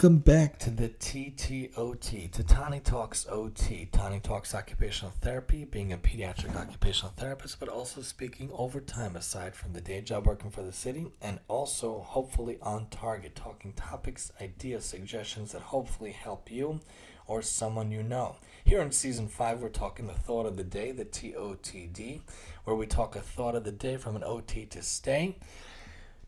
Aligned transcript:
Welcome 0.00 0.20
back 0.20 0.58
to 0.60 0.70
the 0.70 0.88
TTOT, 0.88 2.32
to 2.32 2.42
Tani 2.42 2.80
Talks 2.80 3.26
OT. 3.28 3.86
Tani 3.92 4.18
Talks 4.18 4.54
Occupational 4.54 5.12
Therapy, 5.20 5.66
being 5.66 5.92
a 5.92 5.98
pediatric 5.98 6.56
occupational 6.56 7.12
therapist, 7.18 7.60
but 7.60 7.68
also 7.68 8.00
speaking 8.00 8.48
overtime 8.54 9.14
aside 9.14 9.54
from 9.54 9.74
the 9.74 9.80
day 9.82 10.00
job 10.00 10.26
working 10.26 10.50
for 10.50 10.62
the 10.62 10.72
city, 10.72 11.12
and 11.20 11.38
also 11.48 12.00
hopefully 12.00 12.56
on 12.62 12.86
target, 12.88 13.34
talking 13.34 13.74
topics, 13.74 14.32
ideas, 14.40 14.86
suggestions 14.86 15.52
that 15.52 15.60
hopefully 15.60 16.12
help 16.12 16.50
you 16.50 16.80
or 17.26 17.42
someone 17.42 17.90
you 17.90 18.02
know. 18.02 18.36
Here 18.64 18.80
in 18.80 18.92
season 18.92 19.28
five, 19.28 19.60
we're 19.60 19.68
talking 19.68 20.06
the 20.06 20.14
thought 20.14 20.46
of 20.46 20.56
the 20.56 20.64
day, 20.64 20.92
the 20.92 21.04
TOTD, 21.04 22.22
where 22.64 22.74
we 22.74 22.86
talk 22.86 23.16
a 23.16 23.20
thought 23.20 23.54
of 23.54 23.64
the 23.64 23.70
day 23.70 23.98
from 23.98 24.16
an 24.16 24.24
OT 24.24 24.64
to 24.64 24.80
stay. 24.80 25.36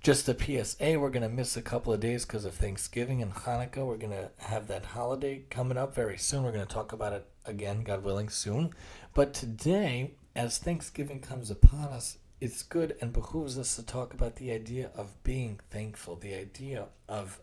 Just 0.03 0.29
a 0.29 0.37
PSA, 0.37 0.99
we're 0.99 1.11
going 1.11 1.23
to 1.23 1.29
miss 1.29 1.57
a 1.57 1.63
couple 1.63 1.93
of 1.93 2.01
days 2.01 2.25
because 2.25 2.45
of 2.45 2.55
Thanksgiving 2.55 3.23
and 3.23 3.33
Hanukkah. 3.33 3.87
We're 3.87 3.97
going 3.97 4.11
to 4.11 4.33
have 4.39 4.67
that 4.67 4.85
holiday 4.85 5.45
coming 5.49 5.79
up 5.79 5.95
very 5.95 6.19
soon. 6.19 6.43
We're 6.43 6.51
going 6.51 6.67
to 6.67 6.75
talk 6.75 6.93
about 6.93 7.13
it 7.13 7.25
again, 7.45 7.85
God 7.85 8.03
willing, 8.03 8.29
soon. 8.29 8.75
But 9.15 9.33
today, 9.33 10.15
as 10.35 10.59
Thanksgiving 10.59 11.21
comes 11.21 11.53
upon 11.53 11.85
us, 11.85 12.19
it's 12.41 12.65
good 12.65 12.97
and 13.01 13.13
behooves 13.13 13.57
us 13.57 13.77
to 13.77 13.87
talk 13.87 14.13
about 14.13 14.35
the 14.35 14.51
idea 14.51 14.91
of 14.97 15.23
being 15.23 15.61
thankful, 15.71 16.17
the 16.17 16.35
idea 16.35 16.87
of 17.09 17.39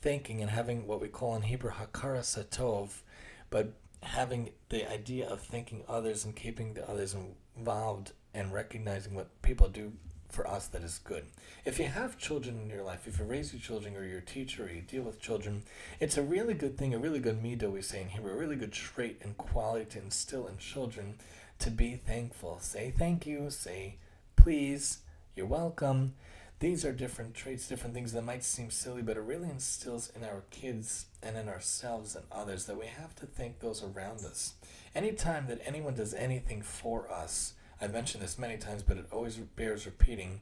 thinking 0.00 0.40
and 0.40 0.50
having 0.50 0.86
what 0.86 1.02
we 1.02 1.08
call 1.08 1.36
in 1.36 1.42
Hebrew 1.42 1.72
hakaras 1.72 2.42
hatov, 2.42 3.02
but 3.50 3.74
having 4.02 4.52
the 4.70 4.90
idea 4.90 5.28
of 5.28 5.42
thanking 5.42 5.84
others 5.86 6.24
and 6.24 6.34
keeping 6.34 6.72
the 6.72 6.88
others 6.88 7.14
involved 7.54 8.12
and 8.32 8.50
recognizing 8.50 9.14
what 9.14 9.42
people 9.42 9.68
do 9.68 9.92
for 10.28 10.46
us 10.46 10.66
that 10.68 10.82
is 10.82 11.00
good. 11.02 11.24
If 11.64 11.78
you 11.78 11.86
have 11.86 12.18
children 12.18 12.60
in 12.60 12.70
your 12.70 12.82
life, 12.82 13.06
if 13.06 13.18
you 13.18 13.24
raise 13.24 13.52
your 13.52 13.60
children 13.60 13.96
or 13.96 14.04
you're 14.04 14.18
a 14.18 14.22
teacher 14.22 14.64
or 14.64 14.70
you 14.70 14.82
deal 14.82 15.02
with 15.02 15.20
children, 15.20 15.62
it's 16.00 16.16
a 16.16 16.22
really 16.22 16.54
good 16.54 16.76
thing, 16.76 16.94
a 16.94 16.98
really 16.98 17.20
good 17.20 17.42
midah 17.42 17.70
we 17.70 17.82
say 17.82 18.02
in 18.02 18.08
Hebrew, 18.08 18.32
a 18.32 18.36
really 18.36 18.56
good 18.56 18.72
trait 18.72 19.20
and 19.22 19.36
quality 19.36 19.84
to 19.86 19.98
instill 19.98 20.46
in 20.46 20.58
children 20.58 21.14
to 21.58 21.70
be 21.70 21.96
thankful. 21.96 22.58
Say 22.60 22.92
thank 22.96 23.26
you, 23.26 23.50
say 23.50 23.96
please, 24.36 24.98
you're 25.34 25.46
welcome. 25.46 26.14
These 26.60 26.84
are 26.84 26.92
different 26.92 27.34
traits, 27.34 27.68
different 27.68 27.94
things 27.94 28.12
that 28.12 28.24
might 28.24 28.42
seem 28.42 28.70
silly, 28.70 29.02
but 29.02 29.16
it 29.16 29.20
really 29.20 29.48
instills 29.48 30.10
in 30.16 30.24
our 30.24 30.42
kids 30.50 31.06
and 31.22 31.36
in 31.36 31.48
ourselves 31.48 32.16
and 32.16 32.24
others 32.32 32.66
that 32.66 32.78
we 32.78 32.86
have 32.86 33.14
to 33.16 33.26
thank 33.26 33.60
those 33.60 33.82
around 33.82 34.24
us. 34.24 34.54
Anytime 34.94 35.46
that 35.46 35.60
anyone 35.64 35.94
does 35.94 36.14
anything 36.14 36.62
for 36.62 37.08
us, 37.12 37.52
I've 37.80 37.92
mentioned 37.92 38.22
this 38.22 38.38
many 38.38 38.56
times, 38.56 38.82
but 38.82 38.96
it 38.96 39.06
always 39.12 39.36
bears 39.36 39.86
repeating. 39.86 40.40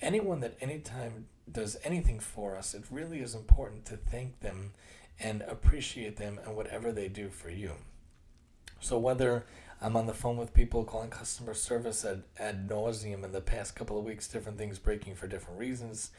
Anyone 0.00 0.40
that 0.40 0.56
anytime 0.60 1.26
does 1.50 1.76
anything 1.84 2.20
for 2.20 2.56
us, 2.56 2.74
it 2.74 2.84
really 2.90 3.20
is 3.20 3.34
important 3.34 3.84
to 3.86 3.96
thank 3.96 4.40
them 4.40 4.72
and 5.18 5.42
appreciate 5.42 6.16
them 6.16 6.40
and 6.44 6.56
whatever 6.56 6.92
they 6.92 7.08
do 7.08 7.28
for 7.28 7.50
you. 7.50 7.72
So 8.80 8.98
whether 8.98 9.44
I'm 9.82 9.96
on 9.96 10.06
the 10.06 10.14
phone 10.14 10.36
with 10.36 10.54
people 10.54 10.84
calling 10.84 11.10
customer 11.10 11.54
service 11.54 12.04
at 12.04 12.18
ad 12.38 12.68
nauseum 12.68 13.24
in 13.24 13.32
the 13.32 13.40
past 13.40 13.74
couple 13.74 13.98
of 13.98 14.04
weeks, 14.04 14.28
different 14.28 14.58
things 14.58 14.78
breaking 14.78 15.14
for 15.16 15.26
different 15.26 15.58
reasons, 15.58 16.10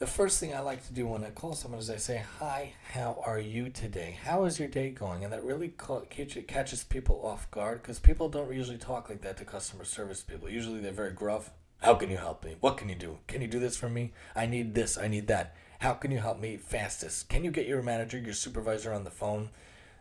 the 0.00 0.06
first 0.06 0.40
thing 0.40 0.54
I 0.54 0.60
like 0.60 0.84
to 0.86 0.94
do 0.94 1.06
when 1.06 1.24
I 1.24 1.30
call 1.30 1.52
someone 1.52 1.78
is 1.78 1.90
I 1.90 1.98
say, 1.98 2.24
Hi, 2.38 2.72
how 2.94 3.22
are 3.26 3.38
you 3.38 3.68
today? 3.68 4.18
How 4.24 4.44
is 4.44 4.58
your 4.58 4.66
day 4.66 4.88
going? 4.88 5.24
And 5.24 5.32
that 5.34 5.44
really 5.44 5.68
catches 5.68 6.84
people 6.84 7.20
off 7.22 7.50
guard 7.50 7.82
because 7.82 7.98
people 7.98 8.30
don't 8.30 8.50
usually 8.50 8.78
talk 8.78 9.10
like 9.10 9.20
that 9.20 9.36
to 9.36 9.44
customer 9.44 9.84
service 9.84 10.22
people. 10.22 10.48
Usually 10.48 10.80
they're 10.80 10.90
very 10.90 11.12
gruff. 11.12 11.50
How 11.82 11.94
can 11.94 12.10
you 12.10 12.16
help 12.16 12.42
me? 12.42 12.56
What 12.60 12.78
can 12.78 12.88
you 12.88 12.94
do? 12.94 13.18
Can 13.26 13.42
you 13.42 13.46
do 13.46 13.60
this 13.60 13.76
for 13.76 13.90
me? 13.90 14.14
I 14.34 14.46
need 14.46 14.74
this. 14.74 14.96
I 14.96 15.06
need 15.06 15.26
that. 15.26 15.54
How 15.80 15.92
can 15.92 16.10
you 16.10 16.18
help 16.18 16.40
me 16.40 16.56
fastest? 16.56 17.28
Can 17.28 17.44
you 17.44 17.50
get 17.50 17.66
your 17.66 17.82
manager, 17.82 18.16
your 18.16 18.32
supervisor 18.32 18.94
on 18.94 19.04
the 19.04 19.10
phone? 19.10 19.50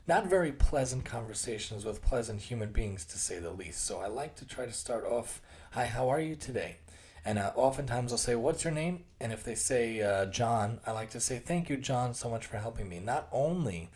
Not 0.08 0.28
very 0.28 0.54
pleasant 0.54 1.04
conversations 1.04 1.84
with 1.84 2.02
pleasant 2.02 2.40
human 2.40 2.72
beings, 2.72 3.04
to 3.04 3.20
say 3.20 3.40
the 3.40 3.52
least. 3.52 3.86
So 3.86 4.00
I 4.00 4.08
like 4.08 4.36
to 4.38 4.46
try 4.46 4.66
to 4.66 4.72
start 4.72 5.04
off 5.06 5.42
Hi, 5.74 5.86
how 5.86 6.08
are 6.08 6.22
you 6.22 6.36
today? 6.36 6.78
And 7.29 7.38
uh, 7.38 7.51
oftentimes 7.56 8.12
I'll 8.12 8.17
say, 8.17 8.34
What's 8.34 8.63
your 8.63 8.73
name? 8.73 9.03
And 9.22 9.31
if 9.31 9.44
they 9.44 9.53
say 9.53 10.01
uh, 10.01 10.25
John, 10.25 10.79
I 10.84 10.94
like 10.94 11.12
to 11.12 11.19
say, 11.19 11.38
Thank 11.38 11.69
you, 11.69 11.78
John, 11.78 12.16
so 12.16 12.28
much 12.28 12.47
for 12.47 12.57
helping 12.57 12.90
me. 12.90 12.97
Not 12.97 13.28
only 13.31 13.91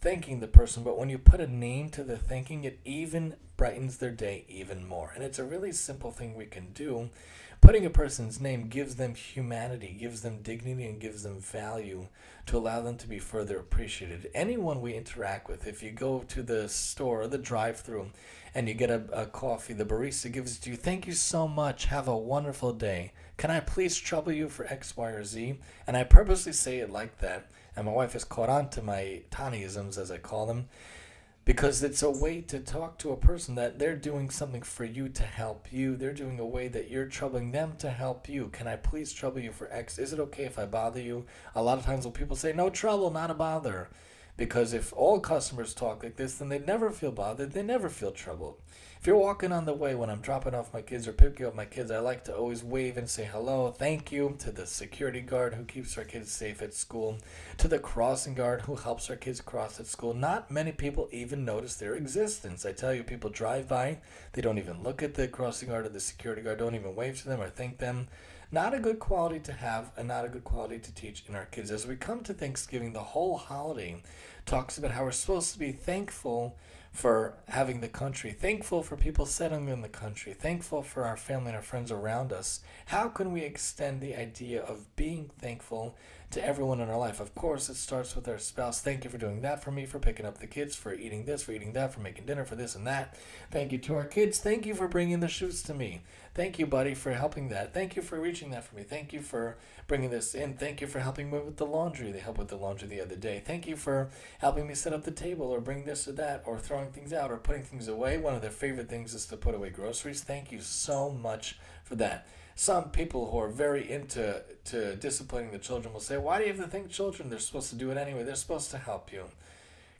thanking 0.00 0.40
the 0.40 0.46
person, 0.46 0.82
but 0.82 0.98
when 0.98 1.08
you 1.08 1.18
put 1.18 1.40
a 1.40 1.46
name 1.46 1.90
to 1.90 2.04
the 2.04 2.16
thanking, 2.16 2.64
it 2.64 2.78
even 2.84 3.36
brightens 3.56 3.98
their 3.98 4.10
day 4.10 4.44
even 4.48 4.86
more. 4.86 5.12
And 5.14 5.24
it's 5.24 5.38
a 5.38 5.44
really 5.44 5.72
simple 5.72 6.10
thing 6.10 6.34
we 6.34 6.46
can 6.46 6.72
do. 6.72 7.10
Putting 7.62 7.86
a 7.86 7.90
person's 7.90 8.40
name 8.40 8.68
gives 8.68 8.96
them 8.96 9.14
humanity, 9.14 9.96
gives 9.98 10.20
them 10.20 10.42
dignity, 10.42 10.84
and 10.86 11.00
gives 11.00 11.22
them 11.22 11.40
value 11.40 12.06
to 12.46 12.58
allow 12.58 12.80
them 12.82 12.96
to 12.98 13.08
be 13.08 13.18
further 13.18 13.58
appreciated. 13.58 14.30
Anyone 14.34 14.80
we 14.80 14.94
interact 14.94 15.48
with, 15.48 15.66
if 15.66 15.82
you 15.82 15.90
go 15.90 16.20
to 16.28 16.42
the 16.42 16.68
store 16.68 17.22
or 17.22 17.28
the 17.28 17.38
drive 17.38 17.80
through 17.80 18.10
and 18.54 18.68
you 18.68 18.74
get 18.74 18.90
a, 18.90 19.02
a 19.12 19.26
coffee, 19.26 19.72
the 19.72 19.84
barista 19.84 20.30
gives 20.30 20.56
it 20.56 20.62
to 20.62 20.70
you. 20.70 20.76
Thank 20.76 21.06
you 21.06 21.12
so 21.14 21.48
much. 21.48 21.86
Have 21.86 22.08
a 22.08 22.16
wonderful 22.16 22.72
day. 22.72 23.12
Can 23.36 23.50
I 23.50 23.60
please 23.60 23.96
trouble 23.96 24.32
you 24.32 24.48
for 24.48 24.66
X, 24.66 24.96
Y, 24.96 25.08
or 25.10 25.24
Z? 25.24 25.58
And 25.86 25.96
I 25.96 26.04
purposely 26.04 26.52
say 26.52 26.78
it 26.78 26.90
like 26.90 27.18
that. 27.18 27.50
And 27.76 27.86
my 27.86 27.92
wife 27.92 28.14
has 28.14 28.24
caught 28.24 28.48
on 28.48 28.70
to 28.70 28.82
my 28.82 29.22
Taniisms, 29.30 29.98
as 29.98 30.10
I 30.10 30.16
call 30.16 30.46
them, 30.46 30.68
because 31.44 31.82
it's 31.82 32.02
a 32.02 32.10
way 32.10 32.40
to 32.40 32.58
talk 32.58 32.98
to 32.98 33.12
a 33.12 33.16
person 33.16 33.54
that 33.54 33.78
they're 33.78 33.94
doing 33.94 34.30
something 34.30 34.62
for 34.62 34.84
you 34.84 35.08
to 35.10 35.22
help 35.22 35.70
you. 35.70 35.94
They're 35.94 36.14
doing 36.14 36.40
a 36.40 36.46
way 36.46 36.68
that 36.68 36.90
you're 36.90 37.06
troubling 37.06 37.52
them 37.52 37.74
to 37.78 37.90
help 37.90 38.28
you. 38.28 38.48
Can 38.48 38.66
I 38.66 38.76
please 38.76 39.12
trouble 39.12 39.40
you 39.40 39.52
for 39.52 39.70
X? 39.70 39.98
Is 39.98 40.12
it 40.12 40.20
okay 40.20 40.44
if 40.44 40.58
I 40.58 40.64
bother 40.64 41.00
you? 41.00 41.26
A 41.54 41.62
lot 41.62 41.78
of 41.78 41.84
times 41.84 42.04
when 42.04 42.14
people 42.14 42.34
say, 42.34 42.52
no 42.52 42.70
trouble, 42.70 43.10
not 43.10 43.30
a 43.30 43.34
bother. 43.34 43.88
Because 44.36 44.72
if 44.72 44.92
all 44.92 45.20
customers 45.20 45.72
talk 45.72 46.02
like 46.02 46.16
this, 46.16 46.34
then 46.34 46.50
they 46.50 46.58
never 46.58 46.90
feel 46.90 47.12
bothered, 47.12 47.52
they 47.52 47.62
never 47.62 47.88
feel 47.88 48.12
troubled. 48.12 48.56
If 49.00 49.06
you're 49.06 49.16
walking 49.16 49.52
on 49.52 49.66
the 49.66 49.72
way 49.72 49.94
when 49.94 50.10
I'm 50.10 50.20
dropping 50.20 50.54
off 50.54 50.74
my 50.74 50.82
kids 50.82 51.06
or 51.06 51.12
picking 51.12 51.46
up 51.46 51.54
my 51.54 51.64
kids, 51.64 51.90
I 51.90 51.98
like 51.98 52.24
to 52.24 52.36
always 52.36 52.64
wave 52.64 52.96
and 52.96 53.08
say 53.08 53.24
hello, 53.24 53.70
thank 53.70 54.10
you 54.10 54.34
to 54.40 54.50
the 54.50 54.66
security 54.66 55.20
guard 55.20 55.54
who 55.54 55.64
keeps 55.64 55.96
our 55.96 56.04
kids 56.04 56.32
safe 56.32 56.60
at 56.60 56.74
school, 56.74 57.18
to 57.58 57.68
the 57.68 57.78
crossing 57.78 58.34
guard 58.34 58.62
who 58.62 58.74
helps 58.74 59.08
our 59.08 59.16
kids 59.16 59.40
cross 59.40 59.78
at 59.78 59.86
school. 59.86 60.12
Not 60.12 60.50
many 60.50 60.72
people 60.72 61.08
even 61.12 61.44
notice 61.44 61.76
their 61.76 61.94
existence. 61.94 62.66
I 62.66 62.72
tell 62.72 62.92
you, 62.92 63.04
people 63.04 63.30
drive 63.30 63.68
by, 63.68 63.98
they 64.32 64.42
don't 64.42 64.58
even 64.58 64.82
look 64.82 65.02
at 65.02 65.14
the 65.14 65.28
crossing 65.28 65.68
guard 65.68 65.86
or 65.86 65.90
the 65.90 66.00
security 66.00 66.42
guard, 66.42 66.58
don't 66.58 66.74
even 66.74 66.96
wave 66.96 67.20
to 67.22 67.28
them 67.28 67.40
or 67.40 67.48
thank 67.48 67.78
them. 67.78 68.08
Not 68.52 68.74
a 68.74 68.78
good 68.78 69.00
quality 69.00 69.40
to 69.40 69.52
have 69.52 69.90
and 69.96 70.06
not 70.06 70.24
a 70.24 70.28
good 70.28 70.44
quality 70.44 70.78
to 70.78 70.94
teach 70.94 71.24
in 71.28 71.34
our 71.34 71.46
kids. 71.46 71.72
As 71.72 71.86
we 71.86 71.96
come 71.96 72.22
to 72.22 72.32
Thanksgiving, 72.32 72.92
the 72.92 73.00
whole 73.00 73.36
holiday 73.36 74.02
talks 74.44 74.78
about 74.78 74.92
how 74.92 75.02
we're 75.02 75.10
supposed 75.10 75.52
to 75.54 75.58
be 75.58 75.72
thankful 75.72 76.56
for 76.92 77.34
having 77.48 77.80
the 77.80 77.88
country, 77.88 78.30
thankful 78.30 78.82
for 78.82 78.96
people 78.96 79.26
settling 79.26 79.68
in 79.68 79.82
the 79.82 79.88
country, 79.88 80.32
thankful 80.32 80.82
for 80.82 81.04
our 81.04 81.16
family 81.16 81.48
and 81.48 81.56
our 81.56 81.62
friends 81.62 81.90
around 81.90 82.32
us. 82.32 82.60
How 82.86 83.08
can 83.08 83.32
we 83.32 83.42
extend 83.42 84.00
the 84.00 84.14
idea 84.14 84.62
of 84.62 84.94
being 84.94 85.28
thankful 85.40 85.96
to 86.30 86.44
everyone 86.44 86.80
in 86.80 86.88
our 86.88 86.98
life? 86.98 87.20
Of 87.20 87.34
course, 87.34 87.68
it 87.68 87.76
starts 87.76 88.14
with 88.16 88.28
our 88.28 88.38
spouse. 88.38 88.80
Thank 88.80 89.04
you 89.04 89.10
for 89.10 89.18
doing 89.18 89.42
that 89.42 89.62
for 89.62 89.70
me, 89.70 89.86
for 89.86 89.98
picking 89.98 90.26
up 90.26 90.38
the 90.38 90.46
kids, 90.46 90.74
for 90.74 90.92
eating 90.92 91.24
this, 91.24 91.44
for 91.44 91.52
eating 91.52 91.72
that, 91.74 91.92
for 91.92 92.00
making 92.00 92.26
dinner, 92.26 92.44
for 92.44 92.56
this 92.56 92.74
and 92.74 92.86
that. 92.86 93.16
Thank 93.50 93.72
you 93.72 93.78
to 93.78 93.94
our 93.94 94.04
kids. 94.04 94.38
Thank 94.38 94.66
you 94.66 94.74
for 94.74 94.88
bringing 94.88 95.20
the 95.20 95.28
shoots 95.28 95.62
to 95.64 95.74
me. 95.74 96.02
Thank 96.34 96.58
you, 96.58 96.66
buddy, 96.66 96.94
for 96.94 97.12
helping 97.12 97.48
that. 97.48 97.72
Thank 97.72 97.96
you 97.96 98.02
for 98.02 98.20
reaching 98.20 98.50
that 98.50 98.64
for 98.64 98.76
me. 98.76 98.82
Thank 98.82 99.12
you 99.12 99.20
for 99.20 99.56
bringing 99.86 100.10
this 100.10 100.34
in. 100.34 100.54
Thank 100.54 100.80
you 100.80 100.86
for 100.86 100.98
helping 100.98 101.30
me 101.30 101.38
with 101.38 101.56
the 101.56 101.64
laundry. 101.64 102.12
They 102.12 102.18
helped 102.18 102.38
with 102.38 102.48
the 102.48 102.56
laundry 102.56 102.88
the 102.88 103.00
other 103.00 103.16
day. 103.16 103.42
Thank 103.44 103.66
you 103.66 103.76
for 103.76 104.10
helping 104.38 104.66
me 104.66 104.74
set 104.74 104.92
up 104.92 105.04
the 105.04 105.10
table 105.10 105.46
or 105.46 105.60
bring 105.60 105.84
this 105.84 106.06
or 106.06 106.12
that 106.12 106.42
or 106.44 106.58
throwing 106.58 106.90
things 106.90 107.12
out 107.12 107.30
or 107.30 107.38
putting 107.38 107.62
things 107.62 107.88
away. 107.88 108.18
One 108.18 108.34
of 108.34 108.42
their 108.42 108.50
favorite 108.50 108.90
things 108.90 109.14
is 109.14 109.26
to 109.26 109.36
put 109.36 109.54
away 109.54 109.70
groceries. 109.70 110.22
Thank 110.22 110.52
you 110.52 110.60
so 110.60 111.10
much 111.10 111.58
for 111.84 111.94
that. 111.96 112.26
Some 112.58 112.88
people 112.88 113.30
who 113.30 113.38
are 113.38 113.50
very 113.50 113.88
into 113.90 114.42
to 114.64 114.96
disciplining 114.96 115.52
the 115.52 115.58
children 115.58 115.92
will 115.92 116.00
say, 116.00 116.16
Why 116.16 116.38
do 116.38 116.44
you 116.44 116.52
have 116.54 116.64
to 116.64 116.66
thank 116.66 116.88
children? 116.88 117.28
They're 117.28 117.38
supposed 117.38 117.68
to 117.68 117.76
do 117.76 117.90
it 117.90 117.98
anyway. 117.98 118.24
They're 118.24 118.34
supposed 118.34 118.70
to 118.70 118.78
help 118.78 119.12
you. 119.12 119.24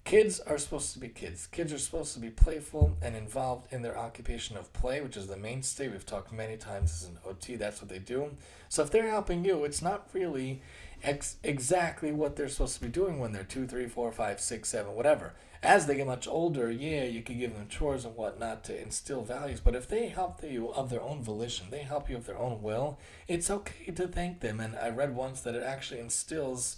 Kids 0.05 0.41
are 0.41 0.57
supposed 0.57 0.95
to 0.95 0.99
be 0.99 1.09
kids. 1.09 1.49
Kids 1.49 1.71
are 1.71 1.79
supposed 1.79 2.15
to 2.15 2.21
be 2.21 2.31
playful 2.31 2.97
and 3.03 3.15
involved 3.15 3.71
in 3.73 3.83
their 3.83 3.99
occupation 3.99 4.57
of 4.57 4.73
play, 4.73 5.03
which 5.03 5.19
is 5.19 5.27
the 5.27 5.37
mainstay. 5.37 5.89
We've 5.89 6.07
talked 6.07 6.33
many 6.33 6.57
times 6.57 6.93
as 6.93 7.09
an 7.09 7.19
OT, 7.27 7.57
that's 7.57 7.83
what 7.83 7.91
they 7.91 7.99
do. 7.99 8.31
So 8.71 8.83
if 8.83 8.91
they're 8.91 9.11
helping 9.11 9.45
you, 9.45 9.65
it's 9.65 9.83
not 9.83 10.09
really 10.15 10.63
ex- 11.07 11.37
exactly 11.43 12.13
what 12.13 12.37
they're 12.37 12.49
supposed 12.49 12.75
to 12.75 12.81
be 12.83 12.89
doing 12.89 13.19
when 13.19 13.33
they're 13.33 13.45
two, 13.45 13.67
three, 13.67 13.89
four, 13.89 14.13
five, 14.13 14.41
six, 14.41 14.69
seven, 14.69 14.95
whatever. 14.95 15.35
As 15.63 15.87
they 15.87 15.97
get 15.97 16.07
much 16.07 16.29
older, 16.29 16.71
yeah, 16.71 17.05
you 17.05 17.23
can 17.23 17.39
give 17.39 17.55
them 17.55 17.67
chores 17.69 18.05
and 18.05 18.15
whatnot 18.15 18.63
to 18.65 18.81
instill 18.81 19.23
values. 19.23 19.61
But 19.61 19.75
if 19.75 19.89
they 19.89 20.09
help 20.09 20.43
you 20.43 20.71
of 20.73 20.91
their 20.91 21.01
own 21.01 21.23
volition, 21.23 21.69
they 21.71 21.83
help 21.83 22.11
you 22.11 22.17
of 22.17 22.27
their 22.27 22.39
own 22.39 22.63
will, 22.63 22.99
it's 23.27 23.51
okay 23.51 23.91
to 23.93 24.07
thank 24.07 24.41
them. 24.41 24.61
And 24.61 24.77
I 24.77 24.91
read 24.91 25.17
once 25.17 25.41
that 25.41 25.55
it 25.55 25.63
actually 25.63 26.01
instills 26.01 26.77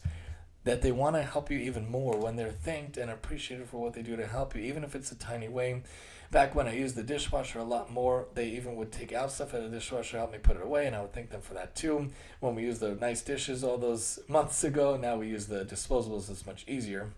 that 0.64 0.82
they 0.82 0.92
want 0.92 1.16
to 1.16 1.22
help 1.22 1.50
you 1.50 1.58
even 1.58 1.90
more 1.90 2.16
when 2.16 2.36
they're 2.36 2.50
thanked 2.50 2.96
and 2.96 3.10
appreciated 3.10 3.68
for 3.68 3.80
what 3.80 3.94
they 3.94 4.02
do 4.02 4.16
to 4.16 4.26
help 4.26 4.54
you, 4.54 4.62
even 4.62 4.84
if 4.84 4.94
it's 4.94 5.12
a 5.12 5.16
tiny 5.16 5.48
way. 5.48 5.82
Back 6.30 6.54
when 6.54 6.68
I 6.68 6.74
used 6.74 6.94
the 6.94 7.02
dishwasher 7.02 7.58
a 7.58 7.64
lot 7.64 7.90
more, 7.90 8.26
they 8.34 8.48
even 8.50 8.76
would 8.76 8.92
take 8.92 9.12
out 9.12 9.32
stuff 9.32 9.54
out 9.54 9.62
of 9.62 9.70
the 9.70 9.78
dishwasher, 9.78 10.18
help 10.18 10.32
me 10.32 10.38
put 10.38 10.56
it 10.56 10.62
away, 10.62 10.86
and 10.86 10.94
I 10.94 11.00
would 11.00 11.14
thank 11.14 11.30
them 11.30 11.40
for 11.40 11.54
that 11.54 11.74
too. 11.74 12.10
When 12.40 12.54
we 12.54 12.64
used 12.64 12.80
the 12.80 12.94
nice 12.94 13.22
dishes 13.22 13.64
all 13.64 13.78
those 13.78 14.18
months 14.28 14.62
ago, 14.62 14.96
now 14.96 15.16
we 15.16 15.28
use 15.28 15.46
the 15.46 15.64
disposables, 15.64 16.28
it's 16.28 16.44
much 16.44 16.64
easier 16.68 17.12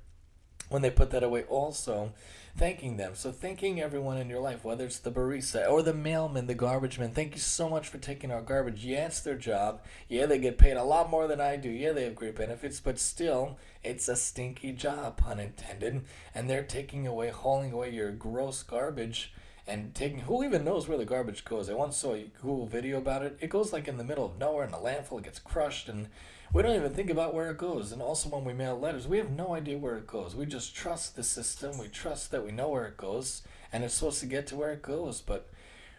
when 0.70 0.80
they 0.80 0.90
put 0.90 1.10
that 1.10 1.22
away 1.22 1.42
also 1.42 2.12
thanking 2.56 2.96
them. 2.96 3.14
So 3.14 3.30
thanking 3.30 3.80
everyone 3.80 4.16
in 4.16 4.30
your 4.30 4.40
life 4.40 4.64
whether 4.64 4.84
it's 4.84 4.98
the 4.98 5.12
barista 5.12 5.70
or 5.70 5.82
the 5.82 5.92
mailman 5.92 6.46
the 6.46 6.54
garbage 6.54 6.98
man 6.98 7.12
thank 7.12 7.34
you 7.34 7.40
so 7.40 7.68
much 7.68 7.88
for 7.88 7.98
taking 7.98 8.30
our 8.32 8.40
garbage. 8.40 8.84
Yeah 8.84 9.06
it's 9.06 9.20
their 9.20 9.36
job. 9.36 9.82
Yeah 10.08 10.26
they 10.26 10.38
get 10.38 10.58
paid 10.58 10.76
a 10.76 10.84
lot 10.84 11.10
more 11.10 11.26
than 11.26 11.40
i 11.40 11.56
do. 11.56 11.68
Yeah 11.68 11.92
they 11.92 12.04
have 12.04 12.14
great 12.14 12.36
benefits 12.36 12.80
but 12.80 12.98
still 12.98 13.58
it's 13.82 14.08
a 14.08 14.16
stinky 14.16 14.72
job 14.72 15.16
pun 15.18 15.38
intended 15.38 16.04
and 16.34 16.48
they're 16.48 16.62
taking 16.62 17.06
away 17.06 17.30
hauling 17.30 17.72
away 17.72 17.90
your 17.90 18.12
gross 18.12 18.62
garbage 18.62 19.32
and 19.70 19.94
taking 19.94 20.20
who 20.20 20.44
even 20.44 20.64
knows 20.64 20.88
where 20.88 20.98
the 20.98 21.04
garbage 21.04 21.44
goes 21.44 21.70
i 21.70 21.72
once 21.72 21.96
saw 21.96 22.14
a 22.14 22.30
cool 22.40 22.66
video 22.66 22.98
about 22.98 23.22
it 23.22 23.38
it 23.40 23.48
goes 23.48 23.72
like 23.72 23.88
in 23.88 23.96
the 23.96 24.04
middle 24.04 24.26
of 24.26 24.38
nowhere 24.38 24.66
in 24.66 24.74
a 24.74 24.78
landfill 24.78 25.18
it 25.18 25.24
gets 25.24 25.38
crushed 25.38 25.88
and 25.88 26.08
we 26.52 26.62
don't 26.62 26.74
even 26.74 26.92
think 26.92 27.10
about 27.10 27.32
where 27.32 27.50
it 27.50 27.58
goes. 27.58 27.92
And 27.92 28.02
also, 28.02 28.28
when 28.28 28.44
we 28.44 28.52
mail 28.52 28.78
letters, 28.78 29.06
we 29.06 29.18
have 29.18 29.30
no 29.30 29.54
idea 29.54 29.78
where 29.78 29.96
it 29.96 30.06
goes. 30.06 30.34
We 30.34 30.46
just 30.46 30.74
trust 30.74 31.14
the 31.14 31.22
system. 31.22 31.78
We 31.78 31.86
trust 31.88 32.32
that 32.32 32.44
we 32.44 32.50
know 32.50 32.68
where 32.68 32.86
it 32.86 32.96
goes, 32.96 33.42
and 33.72 33.84
it's 33.84 33.94
supposed 33.94 34.20
to 34.20 34.26
get 34.26 34.48
to 34.48 34.56
where 34.56 34.72
it 34.72 34.82
goes. 34.82 35.20
But 35.20 35.48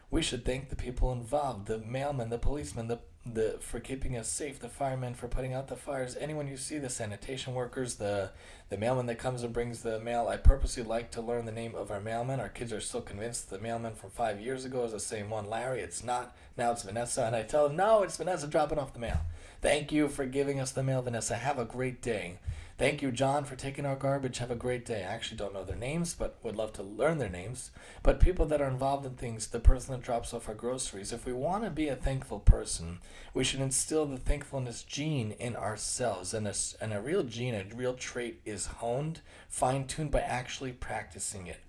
we 0.09 0.21
should 0.21 0.43
thank 0.43 0.69
the 0.69 0.75
people 0.75 1.13
involved 1.13 1.67
the 1.67 1.79
mailmen, 1.79 2.29
the 2.29 2.37
policemen, 2.37 2.89
the 2.89 2.99
the 3.25 3.57
for 3.59 3.79
keeping 3.79 4.17
us 4.17 4.27
safe, 4.27 4.59
the 4.59 4.67
firemen 4.67 5.13
for 5.13 5.27
putting 5.27 5.53
out 5.53 5.67
the 5.67 5.75
fires, 5.75 6.17
anyone 6.19 6.47
you 6.47 6.57
see, 6.57 6.79
the 6.79 6.89
sanitation 6.89 7.53
workers, 7.53 7.95
the 7.95 8.31
the 8.69 8.77
mailman 8.77 9.05
that 9.05 9.19
comes 9.19 9.43
and 9.43 9.53
brings 9.53 9.83
the 9.83 9.99
mail. 9.99 10.27
I 10.27 10.37
purposely 10.37 10.83
like 10.83 11.11
to 11.11 11.21
learn 11.21 11.45
the 11.45 11.51
name 11.51 11.75
of 11.75 11.91
our 11.91 11.99
mailman. 11.99 12.39
Our 12.39 12.49
kids 12.49 12.73
are 12.73 12.79
still 12.79 13.01
convinced 13.01 13.49
the 13.49 13.59
mailman 13.59 13.93
from 13.93 14.09
five 14.09 14.41
years 14.41 14.65
ago 14.65 14.83
is 14.85 14.91
the 14.91 14.99
same 14.99 15.29
one, 15.29 15.49
Larry. 15.49 15.81
It's 15.81 16.03
not. 16.03 16.35
Now 16.57 16.71
it's 16.71 16.83
Vanessa, 16.83 17.25
and 17.25 17.35
I 17.35 17.43
tell 17.43 17.67
them, 17.67 17.77
no, 17.77 18.01
it's 18.01 18.17
Vanessa 18.17 18.47
dropping 18.47 18.79
off 18.79 18.93
the 18.93 18.99
mail. 18.99 19.21
Thank 19.61 19.91
you 19.91 20.07
for 20.07 20.25
giving 20.25 20.59
us 20.59 20.71
the 20.71 20.83
mail, 20.83 21.01
Vanessa. 21.01 21.35
Have 21.35 21.59
a 21.59 21.65
great 21.65 22.01
day. 22.01 22.39
Thank 22.81 23.03
you, 23.03 23.11
John, 23.11 23.45
for 23.45 23.55
taking 23.55 23.85
our 23.85 23.95
garbage. 23.95 24.39
Have 24.39 24.49
a 24.49 24.55
great 24.55 24.85
day. 24.85 25.03
I 25.03 25.13
actually 25.13 25.37
don't 25.37 25.53
know 25.53 25.63
their 25.63 25.75
names, 25.75 26.15
but 26.15 26.39
would 26.41 26.55
love 26.55 26.73
to 26.73 26.81
learn 26.81 27.19
their 27.19 27.29
names. 27.29 27.69
But 28.01 28.19
people 28.19 28.47
that 28.47 28.59
are 28.59 28.67
involved 28.67 29.05
in 29.05 29.13
things, 29.13 29.45
the 29.45 29.59
person 29.59 29.91
that 29.91 30.01
drops 30.01 30.33
off 30.33 30.49
our 30.49 30.55
groceries, 30.55 31.13
if 31.13 31.27
we 31.27 31.31
want 31.31 31.63
to 31.63 31.69
be 31.69 31.89
a 31.89 31.95
thankful 31.95 32.39
person, 32.39 32.97
we 33.35 33.43
should 33.43 33.59
instill 33.59 34.07
the 34.07 34.17
thankfulness 34.17 34.81
gene 34.81 35.33
in 35.33 35.55
ourselves. 35.55 36.33
And 36.33 36.47
a, 36.47 36.55
and 36.81 36.91
a 36.91 36.99
real 36.99 37.21
gene, 37.21 37.53
a 37.53 37.65
real 37.75 37.93
trait 37.93 38.41
is 38.45 38.65
honed, 38.65 39.21
fine 39.47 39.85
tuned 39.85 40.09
by 40.09 40.21
actually 40.21 40.71
practicing 40.71 41.45
it 41.45 41.59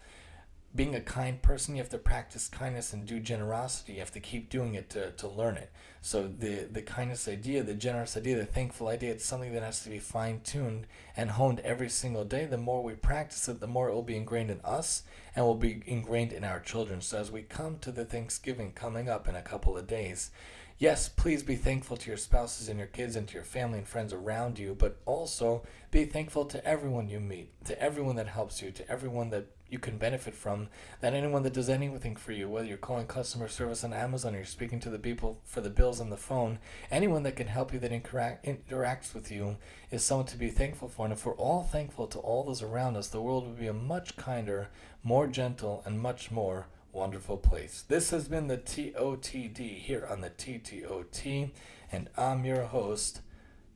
being 0.74 0.94
a 0.94 1.00
kind 1.00 1.40
person, 1.42 1.74
you 1.74 1.82
have 1.82 1.90
to 1.90 1.98
practice 1.98 2.48
kindness 2.48 2.92
and 2.92 3.04
do 3.04 3.20
generosity. 3.20 3.94
You 3.94 3.98
have 3.98 4.12
to 4.12 4.20
keep 4.20 4.48
doing 4.48 4.74
it 4.74 4.88
to, 4.90 5.10
to 5.10 5.28
learn 5.28 5.56
it. 5.56 5.70
So 6.00 6.26
the 6.26 6.66
the 6.70 6.82
kindness 6.82 7.28
idea, 7.28 7.62
the 7.62 7.74
generous 7.74 8.16
idea, 8.16 8.36
the 8.36 8.46
thankful 8.46 8.88
idea, 8.88 9.12
it's 9.12 9.24
something 9.24 9.52
that 9.52 9.62
has 9.62 9.82
to 9.84 9.90
be 9.90 9.98
fine 9.98 10.40
tuned 10.42 10.86
and 11.16 11.30
honed 11.30 11.60
every 11.60 11.88
single 11.88 12.24
day. 12.24 12.46
The 12.46 12.56
more 12.56 12.82
we 12.82 12.94
practice 12.94 13.48
it, 13.48 13.60
the 13.60 13.66
more 13.66 13.88
it 13.88 13.94
will 13.94 14.02
be 14.02 14.16
ingrained 14.16 14.50
in 14.50 14.60
us 14.64 15.04
and 15.36 15.44
will 15.44 15.54
be 15.54 15.82
ingrained 15.86 16.32
in 16.32 16.42
our 16.42 16.58
children. 16.58 17.02
So 17.02 17.18
as 17.18 17.30
we 17.30 17.42
come 17.42 17.78
to 17.80 17.92
the 17.92 18.04
Thanksgiving 18.04 18.72
coming 18.72 19.08
up 19.08 19.28
in 19.28 19.36
a 19.36 19.42
couple 19.42 19.76
of 19.76 19.86
days, 19.86 20.30
yes, 20.78 21.08
please 21.08 21.42
be 21.42 21.56
thankful 21.56 21.96
to 21.96 22.08
your 22.08 22.16
spouses 22.16 22.68
and 22.68 22.78
your 22.78 22.88
kids 22.88 23.16
and 23.16 23.28
to 23.28 23.34
your 23.34 23.44
family 23.44 23.78
and 23.78 23.88
friends 23.88 24.12
around 24.12 24.58
you, 24.58 24.74
but 24.74 24.98
also 25.06 25.62
be 25.90 26.04
thankful 26.04 26.44
to 26.46 26.64
everyone 26.66 27.08
you 27.08 27.20
meet, 27.20 27.52
to 27.64 27.80
everyone 27.80 28.16
that 28.16 28.28
helps 28.28 28.62
you, 28.62 28.70
to 28.70 28.90
everyone 28.90 29.30
that 29.30 29.46
you 29.72 29.78
can 29.78 29.96
benefit 29.96 30.34
from, 30.34 30.68
that 31.00 31.14
anyone 31.14 31.42
that 31.42 31.54
does 31.54 31.70
anything 31.70 32.14
for 32.14 32.32
you, 32.32 32.46
whether 32.46 32.66
you're 32.66 32.76
calling 32.76 33.06
customer 33.06 33.48
service 33.48 33.82
on 33.82 33.94
Amazon 33.94 34.34
or 34.34 34.38
you're 34.38 34.44
speaking 34.44 34.78
to 34.78 34.90
the 34.90 34.98
people 34.98 35.40
for 35.46 35.62
the 35.62 35.70
bills 35.70 35.98
on 35.98 36.10
the 36.10 36.16
phone, 36.16 36.58
anyone 36.90 37.22
that 37.22 37.36
can 37.36 37.46
help 37.46 37.72
you 37.72 37.78
that 37.78 37.90
interact, 37.90 38.44
interacts 38.44 39.14
with 39.14 39.32
you 39.32 39.56
is 39.90 40.04
someone 40.04 40.26
to 40.26 40.36
be 40.36 40.50
thankful 40.50 40.88
for. 40.88 41.06
And 41.06 41.12
if 41.12 41.24
we're 41.24 41.32
all 41.36 41.62
thankful 41.62 42.06
to 42.08 42.18
all 42.18 42.44
those 42.44 42.62
around 42.62 42.96
us, 42.96 43.08
the 43.08 43.22
world 43.22 43.46
would 43.46 43.58
be 43.58 43.66
a 43.66 43.72
much 43.72 44.14
kinder, 44.16 44.68
more 45.02 45.26
gentle, 45.26 45.82
and 45.86 45.98
much 45.98 46.30
more 46.30 46.66
wonderful 46.92 47.38
place. 47.38 47.84
This 47.88 48.10
has 48.10 48.28
been 48.28 48.48
the 48.48 48.58
TOTD 48.58 49.78
here 49.78 50.06
on 50.08 50.20
the 50.20 50.30
TTOT, 50.30 51.50
and 51.90 52.08
I'm 52.16 52.44
your 52.44 52.64
host, 52.64 53.22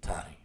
Tani. 0.03 0.39